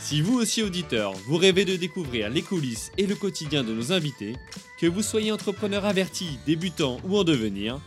Si 0.00 0.22
vous 0.22 0.38
aussi 0.38 0.62
auditeur, 0.62 1.12
vous 1.12 1.36
rêvez 1.36 1.66
de 1.66 1.76
découvrir 1.76 2.30
les 2.30 2.40
coulisses 2.40 2.90
et 2.96 3.06
le 3.06 3.14
quotidien 3.14 3.62
de 3.62 3.74
nos 3.74 3.92
invités, 3.92 4.34
que 4.78 4.86
vous 4.86 5.02
soyez 5.02 5.30
entrepreneur 5.30 5.84
averti, 5.84 6.38
débutant 6.46 6.98
ou 7.04 7.18
en 7.18 7.22
devenir, 7.22 7.78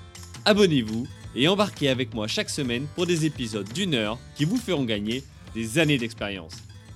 abonnez-vous 0.45 1.07
et 1.35 1.47
embarquez 1.47 1.89
avec 1.89 2.13
moi 2.13 2.27
chaque 2.27 2.51
semaine 2.51 2.85
pour 2.93 3.07
des 3.07 3.25
épisodes 3.25 3.67
d'une 3.73 3.95
heure 3.95 4.19
qui 4.35 4.45
vous 4.45 4.57
feront 4.57 4.85
gagner 4.85 5.23
des 5.55 5.79
années 5.79 5.97
d'expérience. 5.97 6.53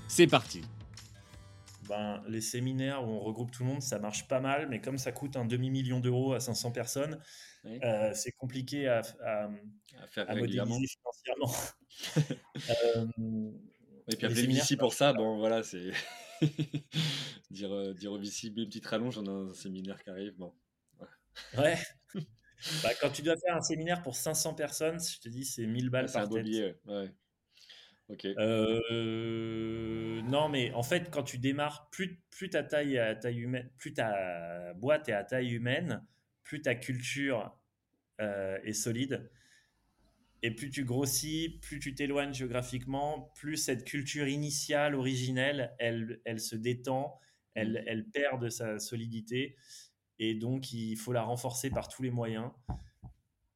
C'est 0.08 0.27
parti 0.27 0.61
ben, 1.89 2.22
les 2.27 2.41
séminaires 2.41 3.03
où 3.03 3.11
on 3.11 3.20
regroupe 3.20 3.49
tout 3.49 3.63
le 3.63 3.70
monde, 3.70 3.81
ça 3.81 3.97
marche 3.97 4.27
pas 4.27 4.41
mal, 4.41 4.67
mais 4.70 4.81
comme 4.81 4.97
ça 4.97 5.13
coûte 5.13 5.38
un 5.38 5.45
demi-million 5.45 6.02
d'euros 6.02 6.34
à 6.34 6.41
500 6.41 6.72
personnes, 6.72 7.17
euh, 7.66 8.11
c'est 8.13 8.34
compliqué 8.34 8.88
à, 8.89 9.02
à, 9.23 10.36
modéliser 10.36 10.86
financièrement. 10.86 11.53
euh, 12.70 13.05
et 14.09 14.16
puis 14.16 14.25
appeler 14.25 14.43
ici 14.43 14.77
pour 14.77 14.93
ça, 14.93 15.13
bon 15.13 15.38
voilà, 15.38 15.63
c'est 15.63 15.91
dire, 17.52 17.73
euh, 17.73 17.94
dire 17.94 18.11
au 18.11 18.17
une 18.17 18.53
petite 18.53 18.86
rallonge, 18.86 19.17
on 19.17 19.25
a 19.25 19.49
un 19.49 19.53
séminaire 19.53 20.02
qui 20.03 20.09
arrive. 20.09 20.36
Bon. 20.38 20.53
Ouais. 21.58 21.77
bah, 22.83 22.89
quand 23.02 23.09
tu 23.09 23.22
dois 23.22 23.36
faire 23.38 23.55
un 23.55 23.61
séminaire 23.61 24.02
pour 24.02 24.16
500 24.16 24.53
personnes, 24.53 24.99
je 24.99 25.19
te 25.19 25.30
dis, 25.30 25.45
c'est 25.45 25.66
1000 25.66 25.89
balles 25.89 26.11
par 26.11 26.30
tête. 26.30 26.45
ouais. 26.86 27.11
Ok. 28.09 28.25
Euh, 28.25 30.21
non, 30.21 30.47
mais 30.47 30.71
en 30.73 30.83
fait, 30.83 31.09
quand 31.11 31.23
tu 31.23 31.39
démarres, 31.39 31.89
plus, 31.89 32.21
plus 32.30 32.49
ta 32.49 32.64
taille 32.64 32.95
est 32.95 32.99
à 32.99 33.16
taille 33.16 33.39
humaine, 33.39 33.69
plus 33.77 33.94
ta 33.94 34.73
boîte 34.75 35.09
est 35.09 35.14
à 35.14 35.25
taille 35.25 35.52
humaine, 35.52 36.05
plus 36.44 36.61
ta 36.61 36.75
culture 36.75 37.53
euh, 38.21 38.58
est 38.64 38.73
solide. 38.73 39.30
Et 40.43 40.52
plus 40.52 40.69
tu 40.69 40.85
grossis, 40.85 41.59
plus 41.61 41.80
tu 41.80 41.95
t'éloignes 41.95 42.33
géographiquement, 42.33 43.31
plus 43.35 43.57
cette 43.57 43.85
culture 43.85 44.27
initiale, 44.27 44.93
originelle, 44.95 45.75
elle, 45.80 46.21
elle 46.25 46.39
se 46.39 46.55
détend, 46.55 47.19
elle, 47.55 47.73
mmh. 47.73 47.83
elle 47.88 48.09
perd 48.09 48.43
de 48.43 48.49
sa 48.49 48.80
solidité. 48.80 49.55
Et 50.19 50.35
donc, 50.35 50.73
il 50.73 50.95
faut 50.95 51.13
la 51.13 51.23
renforcer 51.23 51.69
par 51.69 51.88
tous 51.88 52.03
les 52.03 52.11
moyens. 52.11 52.52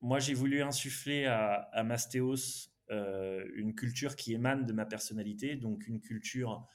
Moi, 0.01 0.19
j'ai 0.19 0.33
voulu 0.33 0.61
insuffler 0.61 1.25
à, 1.25 1.53
à 1.53 1.83
Mastéos 1.83 2.71
euh, 2.89 3.47
une 3.55 3.73
culture 3.73 4.15
qui 4.15 4.33
émane 4.33 4.65
de 4.65 4.73
ma 4.73 4.85
personnalité, 4.85 5.55
donc 5.55 5.87
une 5.87 6.01
culture 6.01 6.67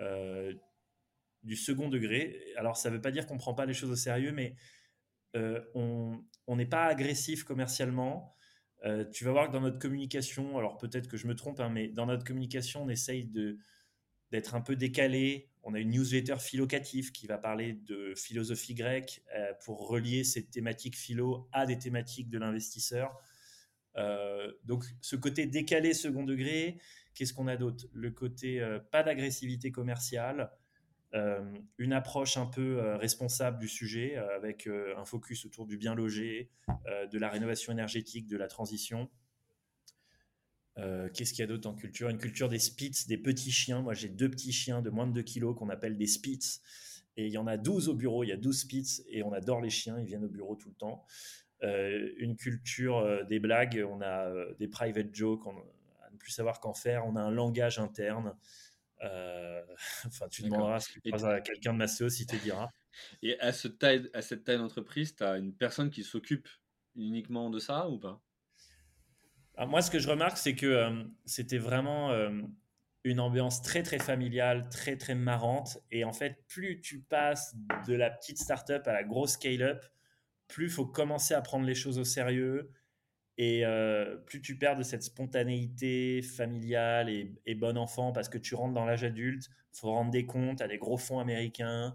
euh, 0.00 0.52
du 1.44 1.56
second 1.56 1.88
degré. 1.88 2.40
Alors, 2.56 2.76
ça 2.76 2.90
ne 2.90 2.96
veut 2.96 3.00
pas 3.00 3.10
dire 3.10 3.26
qu'on 3.26 3.34
ne 3.34 3.38
prend 3.38 3.54
pas 3.54 3.64
les 3.64 3.72
choses 3.72 3.90
au 3.90 3.96
sérieux, 3.96 4.32
mais 4.32 4.54
euh, 5.34 5.62
on 5.74 6.56
n'est 6.56 6.66
pas 6.66 6.86
agressif 6.86 7.44
commercialement. 7.44 8.34
Tu 9.12 9.24
vas 9.24 9.32
voir 9.32 9.48
que 9.48 9.52
dans 9.52 9.60
notre 9.60 9.78
communication, 9.78 10.58
alors 10.58 10.76
peut-être 10.76 11.08
que 11.08 11.16
je 11.16 11.26
me 11.26 11.34
trompe, 11.34 11.60
hein, 11.60 11.68
mais 11.68 11.88
dans 11.88 12.06
notre 12.06 12.24
communication, 12.24 12.82
on 12.82 12.88
essaye 12.88 13.30
d'être 14.30 14.54
un 14.54 14.60
peu 14.60 14.76
décalé. 14.76 15.50
On 15.62 15.74
a 15.74 15.78
une 15.78 15.90
newsletter 15.90 16.36
philocative 16.40 17.12
qui 17.12 17.26
va 17.26 17.38
parler 17.38 17.74
de 17.74 18.14
philosophie 18.16 18.74
grecque 18.74 19.22
pour 19.64 19.86
relier 19.86 20.24
ces 20.24 20.46
thématiques 20.46 20.96
philo 20.96 21.48
à 21.52 21.66
des 21.66 21.78
thématiques 21.78 22.28
de 22.28 22.38
l'investisseur. 22.38 23.16
Euh, 23.96 24.50
donc 24.64 24.84
ce 25.00 25.16
côté 25.16 25.46
décalé 25.46 25.94
second 25.94 26.24
degré, 26.24 26.78
qu'est-ce 27.14 27.34
qu'on 27.34 27.46
a 27.46 27.56
d'autre? 27.56 27.86
Le 27.92 28.10
côté 28.10 28.60
euh, 28.60 28.78
pas 28.78 29.02
d'agressivité 29.02 29.70
commerciale, 29.70 30.40
euh, 30.40 30.46
une 31.78 31.92
approche 31.92 32.38
un 32.38 32.46
peu 32.46 32.80
responsable 32.96 33.58
du 33.58 33.68
sujet 33.68 34.16
avec 34.16 34.66
un 34.66 35.04
focus 35.04 35.44
autour 35.44 35.66
du 35.66 35.76
bien 35.76 35.94
logé, 35.94 36.50
de 36.86 37.18
la 37.18 37.28
rénovation 37.28 37.72
énergétique, 37.72 38.26
de 38.28 38.36
la 38.38 38.48
transition. 38.48 39.10
Qu'est-ce 40.76 41.32
qu'il 41.32 41.40
y 41.40 41.42
a 41.42 41.46
d'autre 41.46 41.68
en 41.68 41.74
culture? 41.74 42.08
Une 42.08 42.16
culture 42.16 42.48
des 42.48 42.58
spits, 42.58 43.06
des 43.08 43.18
petits 43.18 43.52
chiens. 43.52 43.82
Moi, 43.82 43.92
j'ai 43.92 44.08
deux 44.08 44.30
petits 44.30 44.52
chiens 44.52 44.80
de 44.80 44.88
moins 44.88 45.06
de 45.06 45.12
2 45.12 45.22
kilos 45.22 45.54
qu'on 45.54 45.68
appelle 45.68 45.98
des 45.98 46.06
spits. 46.06 46.60
Et 47.16 47.26
il 47.26 47.32
y 47.32 47.38
en 47.38 47.46
a 47.46 47.56
12 47.56 47.88
au 47.88 47.94
bureau, 47.94 48.24
il 48.24 48.28
y 48.28 48.32
a 48.32 48.36
12 48.36 48.58
spits 48.58 49.02
et 49.08 49.22
on 49.22 49.32
adore 49.32 49.60
les 49.60 49.70
chiens, 49.70 49.98
ils 49.98 50.06
viennent 50.06 50.24
au 50.24 50.30
bureau 50.30 50.56
tout 50.56 50.70
le 50.70 50.74
temps. 50.74 51.04
Euh, 51.62 52.10
une 52.18 52.36
culture 52.36 52.98
euh, 52.98 53.22
des 53.24 53.38
blagues, 53.38 53.84
on 53.88 54.00
a 54.00 54.26
euh, 54.28 54.54
des 54.58 54.66
private 54.66 55.14
jokes, 55.14 55.46
on, 55.46 55.54
à 56.04 56.10
ne 56.10 56.16
plus 56.16 56.32
savoir 56.32 56.58
qu'en 56.58 56.74
faire, 56.74 57.06
on 57.06 57.16
a 57.16 57.20
un 57.20 57.30
langage 57.30 57.78
interne. 57.78 58.34
enfin, 60.06 60.28
tu 60.30 60.42
demanderas 60.42 60.78
à 61.34 61.40
quelqu'un 61.40 61.72
de 61.72 61.78
Masséo 61.78 62.08
si 62.08 62.26
te 62.26 62.36
dira. 62.36 62.70
Et 63.22 63.38
à, 63.40 63.52
ce 63.52 63.68
taille, 63.68 64.08
à 64.14 64.22
cette 64.22 64.44
taille 64.44 64.58
d'entreprise, 64.58 65.14
tu 65.16 65.24
as 65.24 65.38
une 65.38 65.54
personne 65.54 65.90
qui 65.90 66.04
s'occupe 66.04 66.48
uniquement 66.94 67.50
de 67.50 67.58
ça 67.58 67.88
ou 67.88 67.98
pas? 67.98 68.20
Moi, 69.58 69.82
ce 69.82 69.90
que 69.90 69.98
je 69.98 70.08
remarque, 70.08 70.38
c'est 70.38 70.54
que 70.54 71.04
c'était 71.24 71.58
vraiment 71.58 72.10
une 73.04 73.20
ambiance 73.20 73.62
très, 73.62 73.82
très 73.82 73.98
familiale, 73.98 74.68
très, 74.70 74.96
très 74.96 75.14
marrante. 75.14 75.78
Et 75.90 76.04
en 76.04 76.12
fait, 76.12 76.44
plus 76.48 76.80
tu 76.80 77.00
passes 77.00 77.54
de 77.86 77.94
la 77.94 78.10
petite 78.10 78.38
startup 78.38 78.86
à 78.86 78.92
la 78.92 79.02
grosse 79.02 79.32
scale-up, 79.32 79.84
plus 80.48 80.66
il 80.66 80.70
faut 80.70 80.86
commencer 80.86 81.34
à 81.34 81.42
prendre 81.42 81.66
les 81.66 81.74
choses 81.74 81.98
au 81.98 82.04
sérieux 82.04 82.70
et 83.42 83.64
euh, 83.64 84.16
plus 84.18 84.40
tu 84.40 84.56
perds 84.56 84.76
de 84.76 84.84
cette 84.84 85.02
spontanéité 85.02 86.22
familiale 86.22 87.10
et, 87.10 87.54
bon 87.56 87.76
enfant 87.76 88.12
parce 88.12 88.28
que 88.28 88.38
tu 88.38 88.54
rentres 88.54 88.72
dans 88.72 88.84
l'âge 88.84 89.02
adulte, 89.02 89.50
il 89.72 89.78
faut 89.80 89.90
rendre 89.90 90.12
des 90.12 90.26
comptes 90.26 90.60
à 90.60 90.68
des 90.68 90.78
gros 90.78 90.96
fonds 90.96 91.18
américains, 91.18 91.92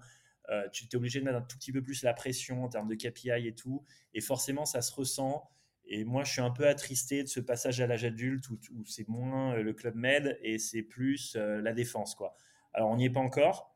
euh, 0.49 0.67
tu 0.73 0.83
es 0.91 0.95
obligé 0.97 1.21
de 1.21 1.25
mettre 1.25 1.37
un 1.37 1.41
tout 1.41 1.57
petit 1.57 1.71
peu 1.71 1.81
plus 1.81 2.03
la 2.03 2.13
pression 2.13 2.65
en 2.65 2.67
termes 2.67 2.89
de 2.89 2.95
KPI 2.95 3.47
et 3.47 3.55
tout, 3.55 3.81
et 4.13 4.19
forcément 4.19 4.65
ça 4.65 4.81
se 4.81 4.93
ressent. 4.93 5.49
Et 5.85 6.03
moi, 6.03 6.25
je 6.25 6.33
suis 6.33 6.41
un 6.41 6.51
peu 6.51 6.67
attristé 6.67 7.23
de 7.23 7.29
ce 7.29 7.39
passage 7.39 7.79
à 7.79 7.87
l'âge 7.87 8.03
adulte 8.03 8.49
où, 8.49 8.59
c'est 8.85 9.07
moins 9.07 9.53
euh, 9.53 9.63
le 9.63 9.71
club 9.71 9.95
med 9.95 10.37
et 10.41 10.59
c'est 10.59 10.81
plus 10.83 11.37
la 11.37 11.71
défense. 11.71 12.13
quoi. 12.13 12.35
Alors, 12.73 12.89
on 12.89 12.97
n'y 12.97 13.05
est 13.05 13.09
pas 13.09 13.21
encore. 13.21 13.73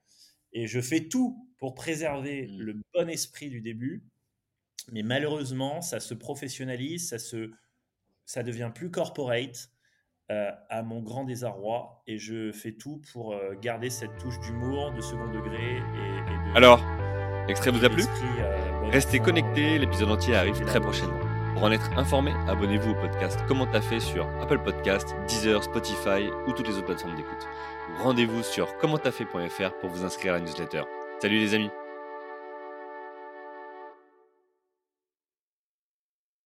Et 0.51 0.67
je 0.67 0.81
fais 0.81 1.07
tout 1.07 1.47
pour 1.57 1.73
préserver 1.73 2.47
mmh. 2.47 2.59
le 2.59 2.81
bon 2.93 3.07
esprit 3.07 3.49
du 3.49 3.61
début 3.61 4.03
mais 4.91 5.03
malheureusement, 5.03 5.81
ça 5.81 5.99
se 5.99 6.13
professionnalise, 6.13 7.09
ça, 7.09 7.19
se, 7.19 7.51
ça 8.25 8.43
devient 8.43 8.71
plus 8.73 8.91
corporate, 8.91 9.71
euh, 10.31 10.49
à 10.69 10.81
mon 10.81 11.01
grand 11.01 11.25
désarroi. 11.25 12.03
Et 12.07 12.17
je 12.17 12.53
fais 12.53 12.71
tout 12.71 13.01
pour 13.11 13.33
euh, 13.33 13.53
garder 13.61 13.89
cette 13.89 14.17
touche 14.17 14.39
d'humour, 14.39 14.93
de 14.93 15.01
second 15.01 15.27
degré. 15.27 15.77
Et, 15.77 16.57
Alors, 16.57 16.81
l'extrait 17.47 17.71
vous 17.71 17.83
a 17.83 17.89
plu 17.89 18.03
euh, 18.39 18.89
Restez 18.91 19.19
connectés, 19.19 19.77
l'épisode 19.77 20.09
entier 20.09 20.35
arrive 20.35 20.61
très 20.61 20.79
prochainement. 20.79 21.19
Pour 21.53 21.63
en 21.63 21.71
être 21.71 21.91
informé, 21.97 22.31
abonnez-vous 22.47 22.91
au 22.91 22.95
podcast 22.95 23.39
Comment 23.47 23.67
t'as 23.67 23.81
fait 23.81 23.99
sur 23.99 24.25
Apple 24.41 24.59
Podcast, 24.63 25.13
Deezer, 25.27 25.61
Spotify 25.63 26.29
ou 26.47 26.53
toutes 26.53 26.67
les 26.67 26.75
autres 26.75 26.85
plateformes 26.85 27.15
d'écoute. 27.15 27.45
Rendez-vous 28.01 28.41
sur 28.41 28.77
commenttafait.fr 28.77 29.73
pour 29.81 29.89
vous 29.89 30.05
inscrire 30.05 30.35
à 30.35 30.37
la 30.37 30.45
newsletter. 30.45 30.83
Salut 31.19 31.39
les 31.39 31.53
amis 31.53 31.69